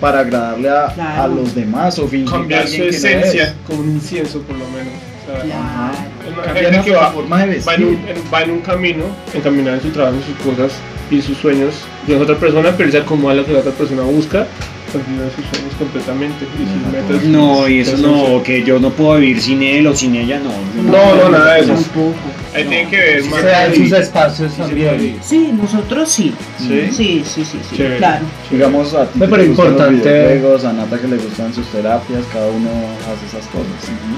[0.00, 1.22] para agradarle a, Claro.
[1.22, 3.54] a los demás o fingir Cambiar su no esencia, es.
[3.66, 4.92] como un incienso por lo menos.
[5.22, 5.94] O sea, Claro.
[6.38, 7.74] Hay Cambian gente que va, forma de va, vestir.
[7.74, 10.72] en un, en- va en un camino, encaminado en su trabajo, en sus cosas
[11.10, 11.74] y sus sueños.
[12.08, 14.46] Y es otra persona, pero él se acomoda a lo que la otra persona busca,
[14.94, 17.24] olvida sus sueños completamente y sus metas.
[17.28, 20.82] No, y eso no, que yo no puedo vivir sin él o sin ella, no.
[20.82, 21.74] No, no, nada de eso.
[21.74, 22.14] Tampoco.
[22.54, 23.40] Ahí tienen que ver más.
[23.40, 25.18] Se dan sus espacios también.
[25.22, 26.32] Sí, nosotros sí.
[26.58, 26.88] Sí.
[26.92, 27.58] Sí, sí, sí,
[27.98, 28.24] claro.
[28.50, 30.40] Digamos a ti los importante.
[30.64, 32.70] a Nata que le gustan sus terapias, cada uno
[33.12, 33.66] hace esas cosas.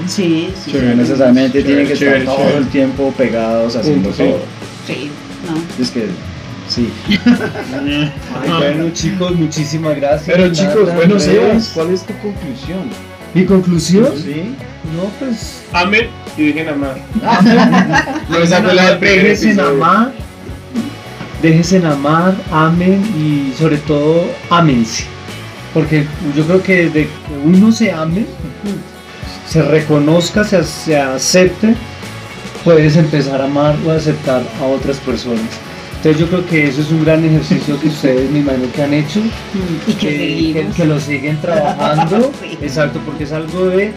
[0.07, 0.71] Sí, sí.
[0.73, 0.95] No sí.
[0.95, 4.39] necesariamente tienen que estar todo el tiempo pegados haciendo todo.
[4.85, 5.09] Sí,
[5.47, 5.83] no.
[5.83, 6.07] Es que
[6.67, 6.89] sí.
[7.09, 10.35] Ay, bueno, chicos, muchísimas gracias.
[10.37, 11.23] Pero chicos, Nata, bueno, Andrés.
[11.23, 12.89] Sebas, ¿cuál es tu conclusión?
[13.33, 14.13] ¿Mi conclusión?
[14.17, 14.55] Sí.
[14.95, 15.63] No, pues.
[15.73, 16.97] Amen y dejen amar.
[18.29, 19.83] No, fue la del primer Déjense en episodio.
[19.83, 20.11] amar,
[21.41, 25.05] déjense en amar, amen y sobre todo ámense.
[25.73, 27.09] Porque yo creo que desde que
[27.43, 28.25] uno se ame,
[29.47, 31.75] se reconozca, se, se acepte,
[32.63, 35.66] puedes empezar a amar o aceptar a otras personas.
[36.09, 38.93] Entonces yo creo que eso es un gran ejercicio que ustedes me imagino que han
[38.93, 39.19] hecho,
[39.87, 40.75] Y que que, que, seguimos.
[40.75, 42.31] que lo siguen trabajando.
[42.41, 42.57] Sí.
[42.61, 43.91] Exacto, porque es algo de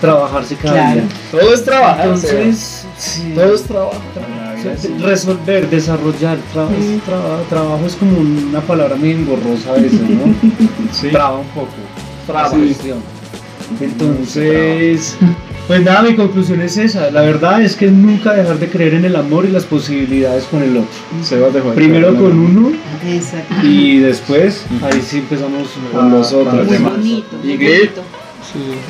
[0.00, 0.94] trabajarse cada Claro.
[0.94, 1.04] día.
[1.30, 2.06] Todo es trabajar.
[2.06, 3.32] Entonces, sí.
[3.36, 3.94] todo es trabajo.
[4.80, 6.66] Sí, Resolver, desarrollar, tra-
[7.06, 10.34] tra- trabajo es como una palabra muy engorrosa a veces, ¿no?
[10.92, 11.08] Sí.
[11.10, 11.68] Traba un poco.
[12.50, 12.98] Cuestión.
[13.80, 15.16] Entonces,
[15.68, 17.10] pues nada, mi conclusión es esa.
[17.10, 20.62] La verdad es que nunca dejar de creer en el amor y las posibilidades con
[20.62, 20.88] el otro.
[21.22, 22.72] Sebas dejó de Primero con uno
[23.08, 23.54] Exacto.
[23.66, 26.66] y después ahí sí empezamos Con los otros.
[26.66, 26.92] Muy demás.
[26.92, 28.02] bonito, muy bonito.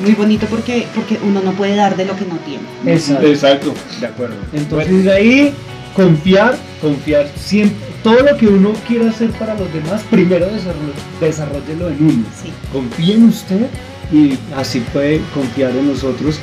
[0.03, 2.63] Muy bonito porque, porque uno no puede dar de lo que no tiene.
[2.93, 3.27] Exacto.
[3.27, 3.73] Exacto.
[4.01, 4.35] De acuerdo.
[4.51, 5.53] Entonces de ahí
[5.95, 7.77] confiar, confiar siempre.
[8.03, 12.23] Todo lo que uno quiera hacer para los demás, primero desarroll- desarrollelo en uno.
[12.43, 12.51] Sí.
[12.73, 13.67] confíe en usted
[14.11, 16.39] y así puede confiar en nosotros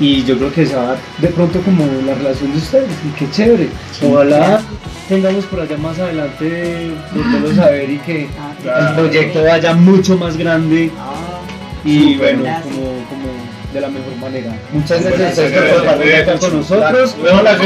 [0.00, 3.30] Y yo creo que esa va de pronto como la relación de ustedes, y qué
[3.30, 3.68] chévere.
[4.02, 4.60] Ojalá
[5.08, 8.28] tengamos por allá más adelante volverlo a saber y que
[8.66, 11.40] Ah, el proyecto vaya mucho más grande ah,
[11.84, 12.64] y bueno, gracias.
[12.64, 13.28] como, como
[13.72, 14.52] de la mejor manera.
[14.72, 16.40] Muchas gracias a ustedes gracias, por gracias.
[16.40, 17.16] con nosotros.
[17.22, 17.56] La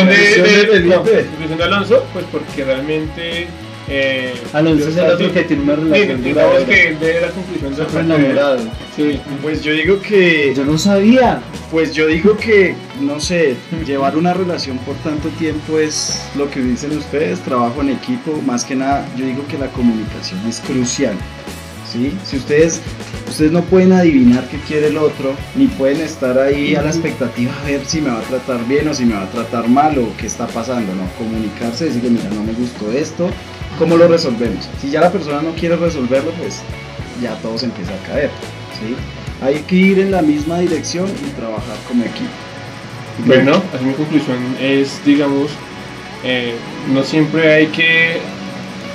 [1.57, 3.49] de Alonso, pues porque realmente.
[3.95, 7.85] Eh, Alonso es el otro que tiene una relación digamos que de la conclusión de
[7.85, 8.59] Súper enamorado.
[8.97, 11.43] Sí, Pues yo digo que Yo no sabía.
[11.71, 13.55] Pues yo digo que, no sé,
[13.87, 18.65] llevar una relación por tanto tiempo es lo que dicen ustedes, trabajo en equipo, más
[18.65, 21.15] que nada, yo digo que la comunicación es crucial.
[21.91, 22.17] ¿sí?
[22.25, 22.81] Si ustedes,
[23.29, 27.53] ustedes no pueden adivinar qué quiere el otro, ni pueden estar ahí a la expectativa
[27.63, 29.99] a ver si me va a tratar bien o si me va a tratar mal
[29.99, 31.07] o qué está pasando, ¿no?
[31.19, 33.29] Comunicarse, decirle, mira, no me gustó esto,
[33.79, 34.69] ¿cómo lo resolvemos?
[34.81, 36.63] Si ya la persona no quiere resolverlo, pues
[37.21, 38.31] ya todo se empieza a caer,
[38.79, 38.97] ¿sí?
[39.45, 42.31] Hay que ir en la misma dirección y trabajar como equipo.
[43.27, 45.51] Bueno, así mi conclusión es, digamos,
[46.25, 46.55] eh,
[46.93, 48.21] no siempre hay que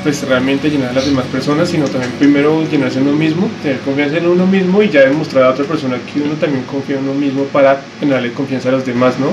[0.04, 4.18] pues realmente llenar a las demás personas, sino también primero llenarse uno mismo, tener confianza
[4.18, 7.13] en uno mismo y ya demostrar a otra persona que uno también confía en uno
[7.13, 9.28] mismo para generarle confianza a los demás, ¿no?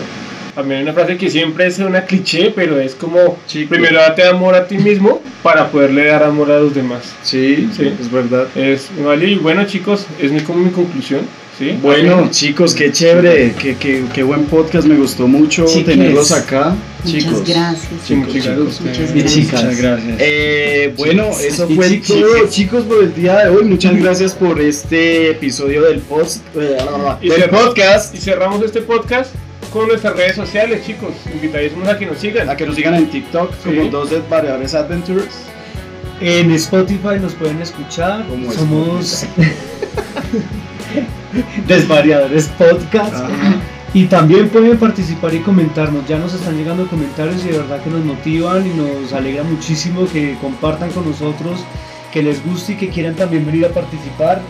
[0.54, 4.24] También hay una frase que siempre es una cliché, pero es como, Sí, primero date
[4.24, 7.02] amor a ti mismo para poderle dar amor a los demás.
[7.22, 7.92] Sí, Sí.
[8.00, 8.46] es verdad.
[8.56, 11.22] Es, vale, y bueno chicos, es mi, como mi conclusión,
[11.58, 11.76] ¿sí?
[11.82, 15.86] Bueno, chicos, qué chévere, qué, qué, qué buen podcast, me gustó mucho Chiques.
[15.86, 16.74] tenerlos acá.
[17.04, 17.48] Muchas chicos.
[17.48, 17.90] gracias.
[17.92, 18.80] Muchas chicos, gracias.
[18.80, 19.34] Muchas Y gracias.
[19.34, 19.64] chicas.
[19.64, 20.16] Muchas gracias.
[20.20, 23.64] Eh, bueno, eso Y fue todo, chicos, por el día de hoy.
[23.64, 26.76] Muchas gracias por este episodio del, post, eh,
[27.20, 28.14] Y del podcast.
[28.14, 29.34] Y cerramos este podcast
[29.74, 31.10] con nuestras redes sociales, chicos.
[31.34, 32.48] Invitadísimos a que nos sigan.
[32.48, 33.88] A que nos sigan en TikTok como Sí.
[33.90, 35.34] dos variables adventures.
[36.20, 38.24] En Spotify nos pueden escuchar.
[38.28, 39.26] Como Somos
[41.66, 43.14] Desvariadores Podcast.
[43.14, 43.54] Ajá.
[43.92, 46.06] Y también pueden participar y comentarnos.
[46.06, 50.06] Ya nos están llegando comentarios y de verdad que nos motivan y nos alegra muchísimo
[50.12, 51.64] que compartan con nosotros,
[52.12, 54.40] que les guste y que quieran también venir a participar.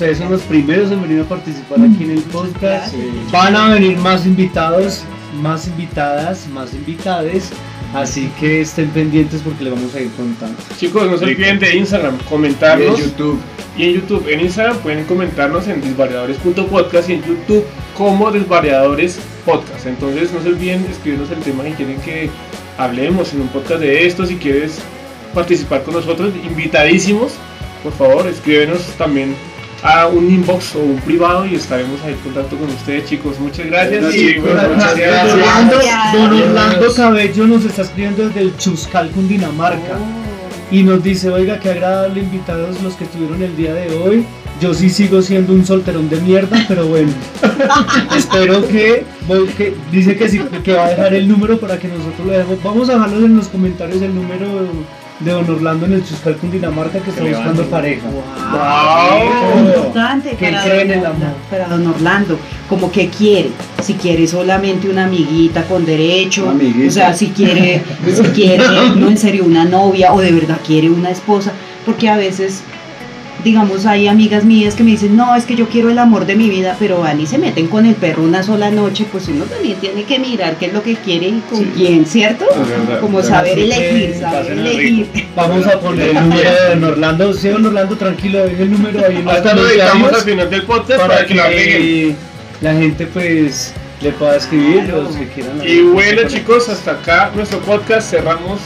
[0.00, 2.94] Ustedes son los primeros en venir a participar aquí en el podcast.
[2.94, 3.30] Gracias.
[3.30, 5.02] Van a venir más invitados,
[5.42, 7.50] más invitadas, más invitades.
[7.92, 10.56] Así que estén pendientes porque les vamos a ir contando.
[10.78, 12.98] Chicos, no se olviden de Instagram, Y en comentarnos.
[12.98, 13.38] YouTube.
[13.76, 19.84] Y en YouTube, en Instagram pueden comentarnos en desvariadores.podcast y en YouTube como desvariadores podcast.
[19.84, 22.30] Entonces no se olviden de escribirnos el tema que quieren que
[22.78, 24.24] hablemos en un podcast de esto.
[24.24, 24.78] Si quieres
[25.34, 27.34] participar con nosotros, invitadísimos.
[27.82, 29.34] Por favor, escríbenos también
[29.82, 33.38] a un inbox o un privado y estaremos ahí en contacto con ustedes, chicos.
[33.40, 34.14] Muchas gracias.
[34.14, 35.32] Y chicos, bueno, muchas muchas gracias.
[35.34, 36.12] Orlando, Gracias.
[36.12, 39.96] don Orlando Cabello nos está escribiendo desde el Chuscal, Cundinamarca.
[40.72, 44.24] Y nos dice, oiga, qué agradable invitados los que estuvieron el día de hoy.
[44.60, 47.10] Yo sí sigo siendo un solterón de mierda, pero bueno.
[48.16, 49.04] Espero que,
[49.56, 52.62] que- dice que sí, que va a dejar el número para que nosotros lo dejemos.
[52.62, 54.46] Vamos a dejarlos en los comentarios el número
[55.20, 58.08] de don Orlando en el Chuscal, Cundinamarca, que está buscando pareja.
[58.08, 59.68] Wow.
[59.68, 61.34] importante Que para creen don, en el amor.
[61.50, 63.50] para don Orlando, como que quiere,
[63.82, 66.88] si quiere solamente una amiguita con derecho, Una amiguita.
[66.88, 67.82] o sea, si quiere,
[68.14, 68.64] si quiere,
[68.96, 71.52] no en serio, una novia o de verdad quiere una esposa,
[71.84, 72.62] porque a veces,
[73.42, 76.36] digamos, hay amigas mías que me dicen, no, es que yo quiero el amor de
[76.36, 79.44] mi vida, pero van y se meten con el perro una sola noche, pues uno
[79.44, 82.46] también tiene que mirar qué es lo que quiere y con quién, ¿cierto?
[82.46, 83.00] Verdad.
[83.00, 85.08] Como saber elegir, saber elegir.
[85.36, 87.32] Vamos a poner el número de don Orlando.
[87.32, 91.00] Sí, don Orlando, tranquilo, deje el número ahí Hasta lo dejamos al final del podcast
[91.00, 92.14] para para que que
[92.60, 95.60] la gente pues le pueda escribir los que quieran.
[95.64, 98.60] Y bueno chicos, hasta acá nuestro podcast, cerramos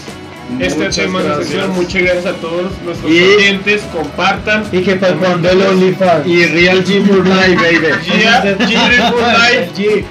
[0.61, 1.49] este Muchas tema de gracias.
[1.49, 1.71] sesión.
[1.73, 4.65] Muchas gracias a todos nuestros Y- oyentes, compartan.
[4.73, 6.27] Y que para cuando el OnlyFans.
[6.27, 7.95] Y Real G for Life, baby.
[8.05, 9.71] Gia, Gia for Life.
[9.77, 10.05] G.